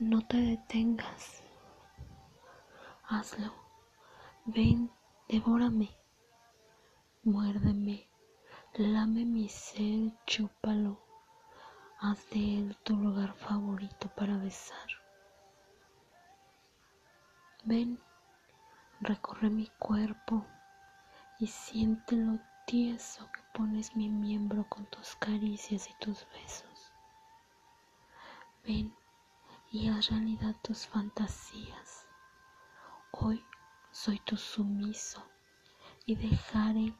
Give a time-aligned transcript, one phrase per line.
[0.00, 1.42] No te detengas.
[3.02, 3.52] Hazlo.
[4.46, 4.90] Ven,
[5.28, 5.90] devórame.
[7.22, 8.08] Muérdeme.
[8.76, 10.98] Lame mi ser, chúpalo.
[11.98, 14.88] Haz de él tu lugar favorito para besar.
[17.64, 18.00] Ven,
[19.02, 20.46] recorre mi cuerpo
[21.38, 26.90] y siente lo tieso que pones mi miembro con tus caricias y tus besos.
[28.64, 28.94] Ven
[29.70, 32.06] y haz realidad tus fantasías.
[33.12, 33.44] Hoy
[33.92, 35.24] soy tu sumiso
[36.06, 36.92] y dejaré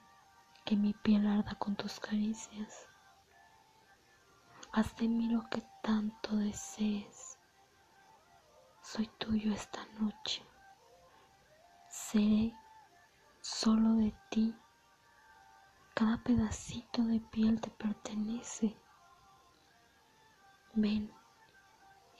[0.65, 2.89] que mi piel arda con tus caricias.
[4.73, 7.39] Haz de mí lo que tanto desees.
[8.83, 10.45] Soy tuyo esta noche.
[11.89, 12.55] Seré
[13.41, 14.55] solo de ti.
[15.95, 18.77] Cada pedacito de piel te pertenece.
[20.75, 21.13] Ven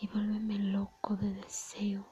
[0.01, 2.07] y vuélveme loco de deseo.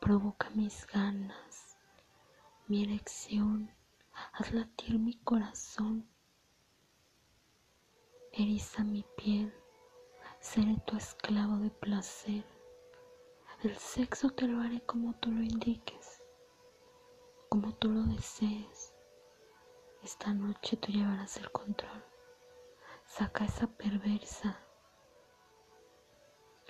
[0.00, 1.76] Provoca mis ganas,
[2.68, 3.70] mi erección,
[4.32, 6.08] haz latir mi corazón.
[8.32, 9.52] Eriza mi piel,
[10.40, 12.44] seré tu esclavo de placer.
[13.64, 16.22] El sexo te lo haré como tú lo indiques,
[17.48, 18.94] como tú lo desees.
[20.02, 22.04] Esta noche tú llevarás el control.
[23.06, 24.64] Saca esa perversa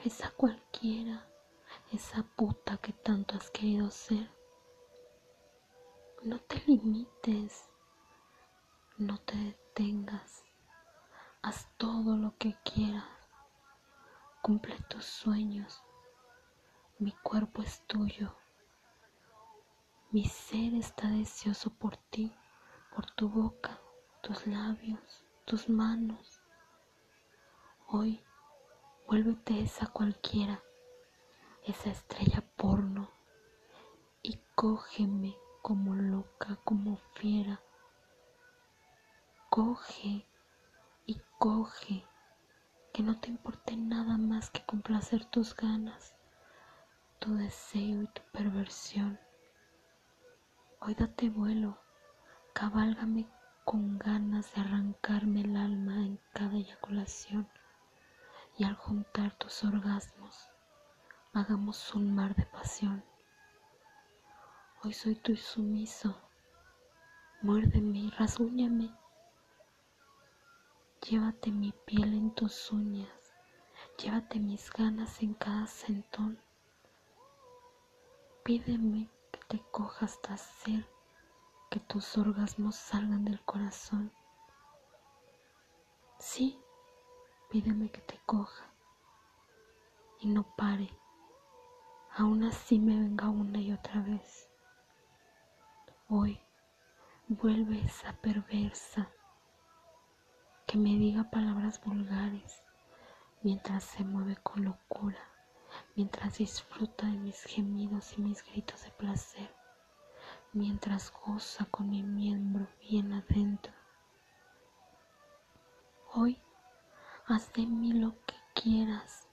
[0.04, 1.26] esa cualquiera,
[1.90, 4.30] esa puta que tanto has querido ser.
[6.22, 7.64] No te limites,
[8.98, 10.44] no te detengas,
[11.40, 13.08] haz todo lo que quieras,
[14.42, 15.82] cumple tus sueños,
[16.98, 18.36] mi cuerpo es tuyo,
[20.10, 22.30] mi ser está deseoso por ti,
[22.94, 23.80] por tu boca,
[24.22, 26.42] tus labios, tus manos.
[27.88, 28.22] Hoy
[29.06, 30.62] Vuélvete esa cualquiera,
[31.66, 33.10] esa estrella porno,
[34.22, 37.60] y cógeme como loca, como fiera.
[39.50, 40.26] Coge
[41.04, 42.06] y coge,
[42.94, 46.14] que no te importe nada más que complacer tus ganas,
[47.18, 49.20] tu deseo y tu perversión.
[50.80, 51.78] Hoy date vuelo,
[52.54, 53.28] cabálgame
[53.66, 57.46] con ganas de arrancarme el alma en cada eyaculación
[58.56, 60.48] y al juntar tus orgasmos
[61.32, 63.04] hagamos un mar de pasión.
[64.82, 66.14] Hoy soy tu sumiso,
[67.42, 68.94] muérdeme y rasguñame.
[71.08, 73.32] Llévate mi piel en tus uñas,
[73.98, 76.38] llévate mis ganas en cada centón.
[78.44, 80.86] Pídeme que te coja hasta hacer
[81.70, 84.12] que tus orgasmos salgan del corazón.
[86.20, 86.58] Sí,
[87.54, 88.64] Pídeme que te coja
[90.20, 90.90] y no pare,
[92.16, 94.48] aún así me venga una y otra vez.
[96.08, 96.40] Hoy
[97.28, 99.10] vuelve esa perversa
[100.66, 102.62] que me diga palabras vulgares
[103.42, 105.20] mientras se mueve con locura,
[105.94, 109.54] mientras disfruta de mis gemidos y mis gritos de placer,
[110.52, 113.72] mientras goza con mi miembro bien adentro.
[116.14, 116.40] Hoy
[117.26, 119.28] haz de mí lo que quieras.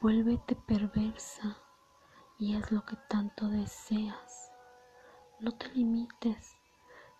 [0.00, 1.56] Vuélvete perversa
[2.38, 4.52] y haz lo que tanto deseas.
[5.40, 6.56] No te limites,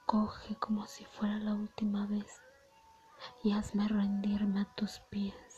[0.07, 2.41] coge como si fuera la última vez
[3.43, 5.50] y hazme rendirme a tus pies.